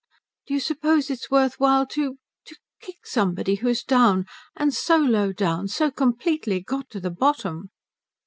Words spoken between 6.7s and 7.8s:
to the bottom?"